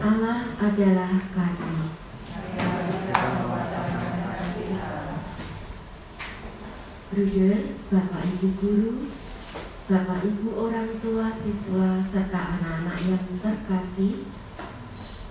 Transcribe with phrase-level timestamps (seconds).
[0.00, 1.92] Allah adalah kasih.
[7.12, 7.56] Bruder,
[7.92, 9.12] Bapak Ibu guru,
[9.92, 14.24] Bapak Ibu orang tua siswa serta anak-anak yang terkasih,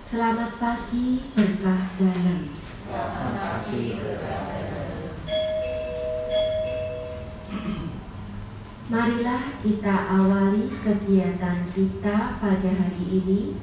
[0.06, 2.54] selamat pagi berkah dalam.
[2.86, 3.98] Selamat pagi
[8.86, 13.58] Marilah kita awali kegiatan kita pada hari ini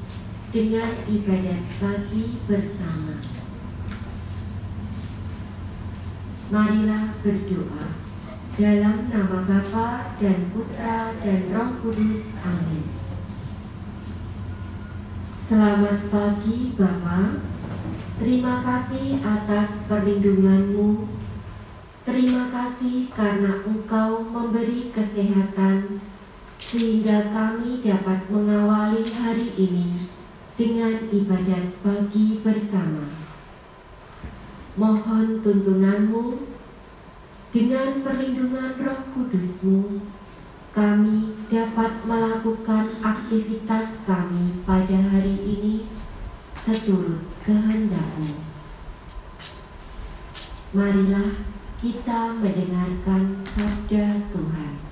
[0.54, 3.20] dengan ibadat pagi bersama.
[6.48, 7.86] Marilah berdoa
[8.56, 12.32] dalam nama Bapa dan Putra dan Roh Kudus.
[12.48, 12.88] Amin.
[15.48, 17.44] Selamat pagi Bapa.
[18.18, 21.18] Terima kasih atas perlindunganmu
[22.08, 26.00] Terima kasih karena Engkau memberi kesehatan
[26.56, 30.08] sehingga kami dapat mengawali hari ini
[30.58, 33.06] dengan ibadat pagi bersama.
[34.74, 36.50] Mohon tuntunanmu
[37.54, 40.02] dengan perlindungan roh kudusmu
[40.74, 45.90] kami dapat melakukan aktivitas kami pada hari ini
[46.54, 48.38] seturut kehendakmu.
[50.74, 51.42] Marilah
[51.82, 54.87] kita mendengarkan sabda Tuhan.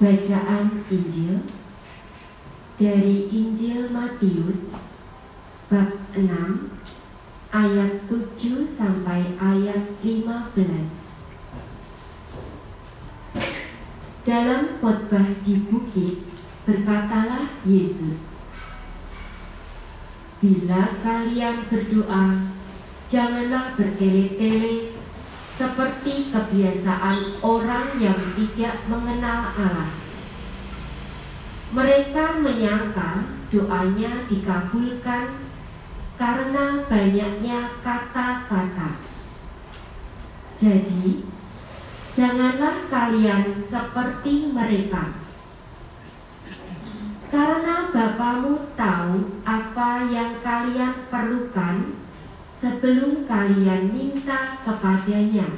[0.00, 1.44] Bacaan Injil
[2.80, 4.72] dari Injil Matius
[5.68, 6.72] bab 6
[7.52, 10.56] ayat 7 sampai ayat 15.
[14.22, 16.24] Dalam khotbah di bukit
[16.64, 18.32] berkatalah Yesus,
[20.42, 22.50] Bila kalian berdoa,
[23.06, 24.90] janganlah bertele-tele
[25.56, 29.90] seperti kebiasaan orang yang tidak mengenal Allah.
[31.72, 35.48] Mereka menyangka doanya dikabulkan
[36.20, 39.00] karena banyaknya kata-kata.
[40.60, 41.24] Jadi,
[42.12, 45.22] janganlah kalian seperti mereka
[47.32, 52.01] karena Bapamu tahu apa yang kalian perlukan
[52.62, 55.50] sebelum kalian minta kepadanya.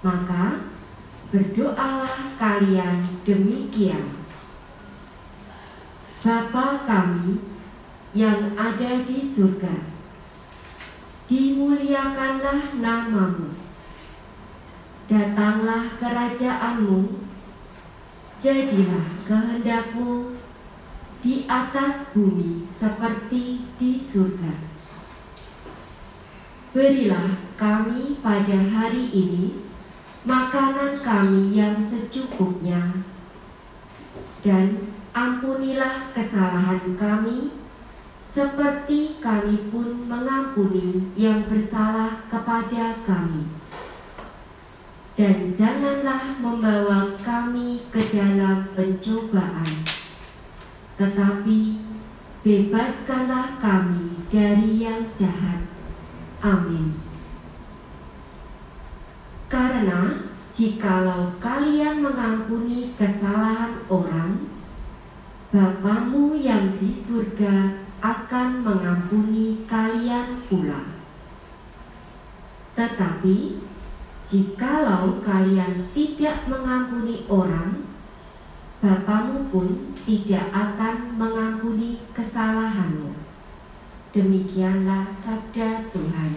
[0.00, 0.72] Maka
[1.28, 4.16] berdoalah kalian demikian.
[6.24, 7.36] Bapa kami
[8.16, 9.92] yang ada di surga,
[11.28, 13.52] dimuliakanlah namamu.
[15.04, 17.24] Datanglah kerajaanmu
[18.44, 20.36] Jadilah kehendakmu
[21.24, 24.73] di atas bumi seperti di surga.
[26.74, 29.62] Berilah kami pada hari ini
[30.26, 33.06] makanan kami yang secukupnya,
[34.42, 37.54] dan ampunilah kesalahan kami
[38.26, 43.46] seperti kami pun mengampuni yang bersalah kepada kami
[45.14, 49.86] dan janganlah membawa kami ke dalam pencobaan,
[50.98, 51.78] tetapi
[52.42, 55.73] bebaskanlah kami dari yang jahat.
[56.44, 56.92] Amin.
[59.48, 64.52] Karena jikalau kalian mengampuni kesalahan orang,
[65.54, 70.98] Bapamu yang di surga akan mengampuni kalian pula.
[72.74, 73.64] Tetapi
[74.24, 77.84] Jikalau kalian tidak mengampuni orang,
[78.80, 83.23] Bapamu pun tidak akan mengampuni kesalahanmu.
[84.14, 86.32] Demikianlah sabda Tuhan.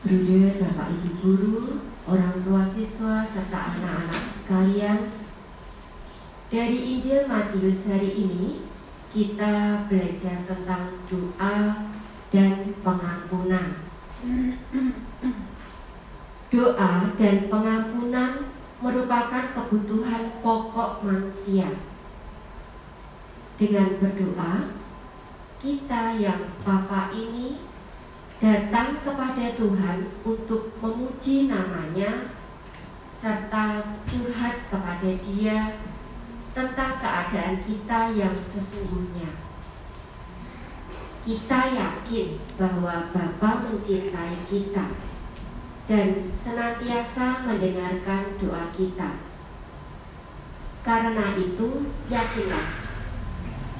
[0.00, 5.12] Bruder, Bapak Ibu Guru, orang tua siswa, serta anak-anak sekalian,
[6.48, 8.64] dari Injil Matius hari ini
[9.12, 11.56] kita belajar tentang doa
[12.32, 13.84] dan pengampunan.
[16.48, 21.66] Doa dan pengampunan merupakan kebutuhan pokok manusia.
[23.58, 24.70] Dengan berdoa,
[25.58, 27.58] kita yang Bapa ini
[28.38, 32.30] datang kepada Tuhan untuk memuji namanya
[33.10, 35.74] serta curhat kepada Dia
[36.54, 39.34] tentang keadaan kita yang sesungguhnya.
[41.26, 44.86] Kita yakin bahwa Bapa mencintai kita
[45.88, 48.27] dan senantiasa mendengarkan
[48.78, 49.18] kita.
[50.86, 52.88] Karena itu, yakinlah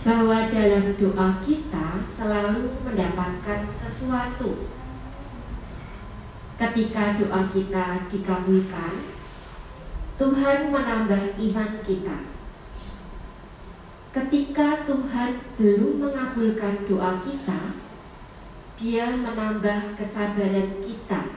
[0.03, 4.67] bahwa dalam doa kita selalu mendapatkan sesuatu.
[6.59, 8.95] ketika doa kita dikabulkan,
[10.19, 12.19] Tuhan menambah iman kita.
[14.11, 17.79] Ketika Tuhan belum mengabulkan doa kita,
[18.79, 21.28] Dia menambah kesabaran kita.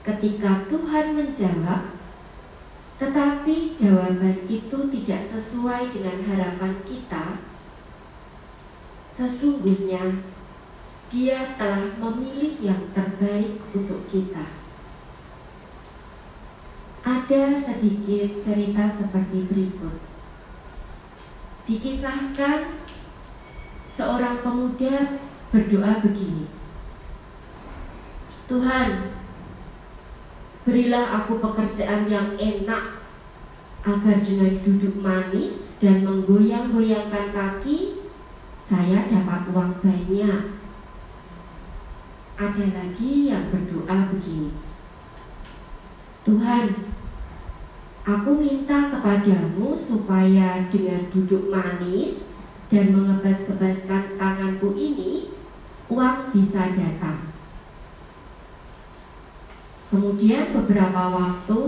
[0.00, 1.92] Ketika Tuhan menjawab,
[2.96, 7.40] tetapi jawaban itu tidak sesuai dengan harapan kita,
[9.12, 10.24] sesungguhnya
[11.12, 14.46] dia telah memilih yang terbaik untuk kita.
[17.00, 19.96] Ada sedikit cerita seperti berikut.
[21.64, 22.84] Dikisahkan
[23.88, 25.20] seorang pemuda
[25.50, 26.46] berdoa begini.
[28.46, 29.19] Tuhan,
[30.70, 33.02] berilah aku pekerjaan yang enak
[33.82, 38.06] agar dengan duduk manis dan menggoyang-goyangkan kaki
[38.62, 40.40] saya dapat uang banyak
[42.38, 44.54] ada lagi yang berdoa begini
[46.22, 46.90] Tuhan
[48.00, 52.18] Aku minta kepadamu supaya dengan duduk manis
[52.66, 55.30] dan mengebas-gebaskan tanganku ini
[55.86, 57.29] uang bisa datang.
[59.90, 61.58] Kemudian beberapa waktu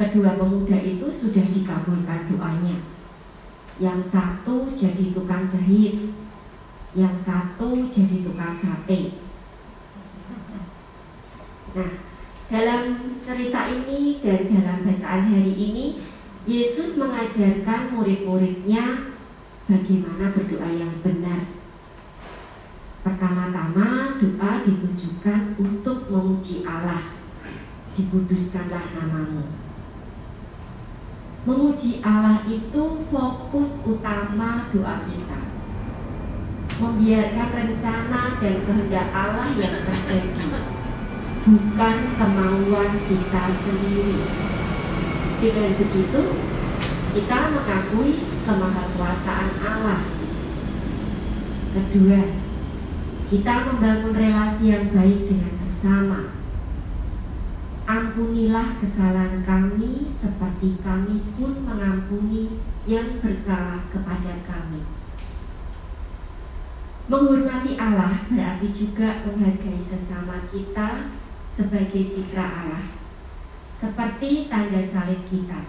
[0.00, 2.80] kedua pemuda itu sudah dikabulkan doanya.
[3.76, 6.16] Yang satu jadi tukang jahit,
[6.96, 9.20] yang satu jadi tukang sate.
[11.76, 11.90] Nah,
[12.48, 12.82] dalam
[13.20, 16.00] cerita ini dan dalam bacaan hari ini,
[16.48, 19.12] Yesus mengajarkan murid-muridnya
[19.68, 21.52] bagaimana berdoa yang benar.
[23.04, 27.17] Pertama-tama doa ditujukan untuk memuji Allah.
[27.98, 29.42] Dikuduskanlah namamu.
[31.42, 35.40] Memuji Allah itu fokus utama doa kita.
[36.78, 40.46] Membiarkan rencana dan kehendak Allah yang terjadi
[41.42, 44.20] bukan kemauan kita sendiri.
[45.42, 46.22] Dengan begitu,
[47.18, 50.00] kita mengakui kemahakuasaan Allah.
[51.74, 52.22] Kedua,
[53.26, 56.37] kita membangun relasi yang baik dengan sesama.
[57.88, 64.84] Ampunilah kesalahan kami seperti kami pun mengampuni yang bersalah kepada kami.
[67.08, 71.16] Menghormati Allah berarti juga menghargai sesama kita
[71.48, 72.84] sebagai citra Allah.
[73.80, 75.64] Seperti tanda salib kita,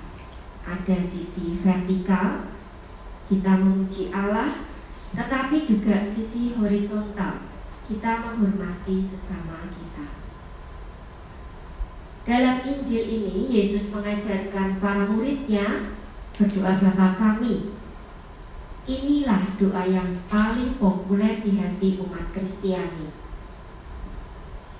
[0.68, 2.52] ada sisi vertikal,
[3.32, 4.68] kita memuji Allah,
[5.16, 7.48] tetapi juga sisi horizontal,
[7.88, 10.19] kita menghormati sesama kita.
[12.28, 15.96] Dalam Injil ini, Yesus mengajarkan para muridnya
[16.36, 17.76] berdoa Bapa kami.
[18.90, 23.30] Inilah doa yang paling populer di hati umat Kristiani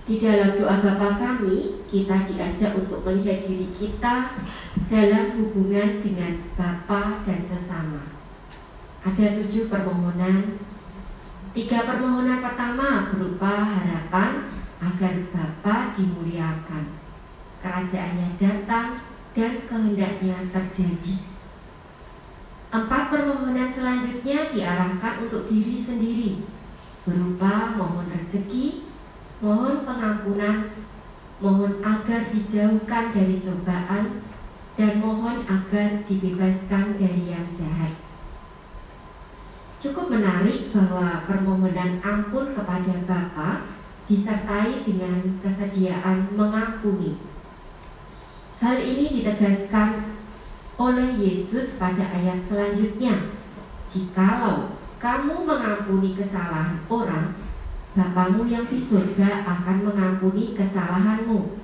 [0.10, 4.42] di dalam doa Bapa kami, kita diajak untuk melihat diri kita
[4.90, 8.10] dalam hubungan dengan Bapa dan sesama.
[9.06, 10.58] Ada tujuh permohonan.
[11.54, 14.50] Tiga permohonan pertama berupa harapan
[14.82, 16.90] agar Bapa dimuliakan,
[17.60, 19.00] kerajaannya datang
[19.36, 21.16] dan kehendaknya terjadi.
[22.70, 26.46] Empat permohonan selanjutnya diarahkan untuk diri sendiri,
[27.04, 28.90] berupa mohon rezeki,
[29.40, 30.68] Mohon pengampunan,
[31.40, 34.20] mohon agar dijauhkan dari cobaan,
[34.76, 37.96] dan mohon agar dibebaskan dari yang jahat.
[39.80, 43.64] Cukup menarik bahwa permohonan ampun kepada Bapa
[44.12, 47.16] disertai dengan kesediaan mengampuni.
[48.60, 50.20] Hal ini ditegaskan
[50.76, 53.32] oleh Yesus pada ayat selanjutnya.
[53.88, 57.40] Jikalau kamu mengampuni kesalahan orang,
[57.96, 61.56] Bapamu yang di surga akan mengampuni kesalahanmu.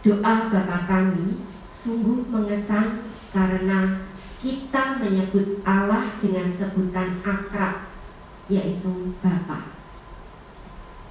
[0.00, 4.00] Doa Bapa kami sungguh mengesan karena
[4.40, 7.92] kita menyebut Allah dengan sebutan akrab,
[8.48, 9.76] yaitu Bapa.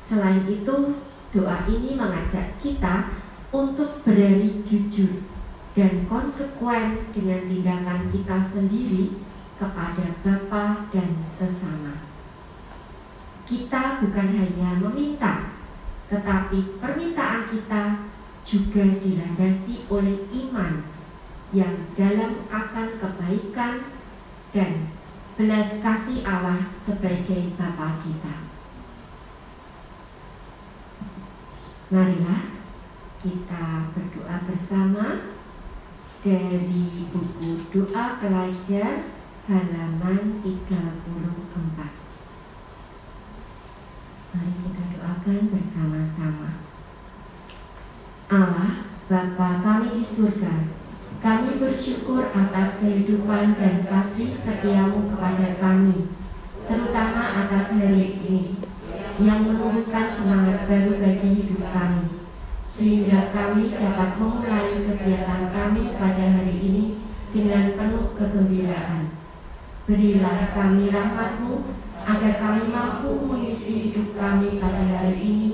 [0.09, 0.97] Selain itu,
[1.37, 3.13] doa ini mengajak kita
[3.55, 5.24] untuk berani jujur
[5.71, 9.15] dan konsekuen dengan tindakan kita sendiri
[9.55, 12.15] kepada Bapa dan sesama
[13.45, 15.53] kita bukan hanya meminta,
[16.09, 18.09] tetapi permintaan kita
[18.41, 20.81] juga dilandasi oleh iman
[21.53, 23.74] yang dalam akan kebaikan
[24.50, 24.89] dan
[25.38, 28.33] belas kasih Allah sebagai Bapa kita.
[31.93, 32.54] Marilah
[33.25, 35.34] kita berdoa bersama
[36.22, 39.10] dari buku Doa Pelajar
[39.50, 40.70] halaman 34.
[44.29, 46.50] Mari kita doakan bersama-sama.
[48.29, 50.70] Allah, Bapa kami di surga,
[51.22, 56.13] kami bersyukur atas kehidupan dan kasih setiamu kepada kami,
[56.70, 58.62] terutama atas hari ini,
[59.17, 62.25] yang menumbuhkan semangat baru bagi hidup kami,
[62.75, 65.48] sehingga kami dapat memulai kegiatan
[65.93, 66.83] pada hari ini
[67.29, 69.13] dengan penuh kegembiraan.
[69.85, 71.53] Berilah kami rahmatmu,
[72.05, 75.51] agar kami mampu mengisi hidup kami pada hari ini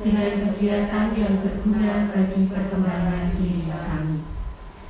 [0.00, 4.24] dengan kegiatan yang berguna bagi perkembangan diri kami.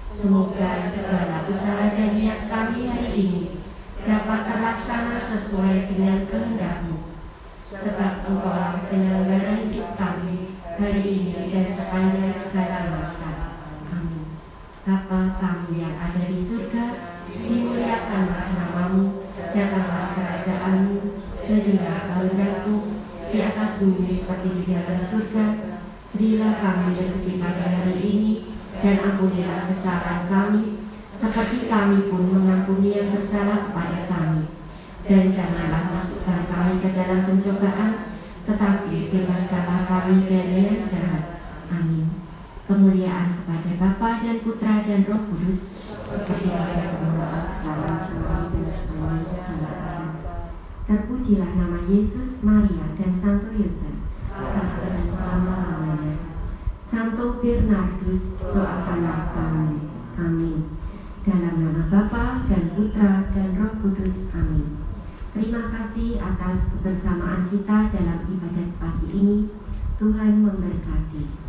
[0.06, 3.42] Semoga segala usaha dan niat kami hari ini
[4.06, 7.10] dapat terlaksana sesuai dengan kehendakmu.
[7.70, 13.29] Sebab engkau lah penyelenggara hidup kami hari ini dan sepanjang segala masa.
[19.60, 22.76] Datanglah kerajaanmu, jadilah kehendakmu
[23.28, 25.46] di atas bumi seperti di dalam surga.
[26.16, 28.32] Berilah kami rezeki pada hari ini,
[28.80, 30.80] dan ampunilah kesalahan kami,
[31.14, 34.48] seperti kami pun mengampuni yang bersalah kepada kami.
[35.04, 37.90] Dan janganlah masukkan kami ke dalam pencobaan,
[38.48, 41.24] tetapi bebaskanlah kami dari yang jahat.
[41.68, 42.08] Amin.
[42.64, 45.60] Kemuliaan kepada Bapa dan Putra dan Roh Kudus,
[46.08, 46.99] seperti pada
[51.30, 56.18] Terpujilah nama Yesus, Maria, dan Santo Yosef, sekarang dan selama-lamanya.
[56.90, 59.94] Santo Bernardus, doakanlah kami.
[60.18, 60.74] Amin.
[61.22, 64.34] Dalam nama Bapa dan Putra dan Roh Kudus.
[64.34, 64.74] Amin.
[65.30, 69.54] Terima kasih atas kebersamaan kita dalam ibadat pagi ini.
[70.02, 71.39] Tuhan memberkati.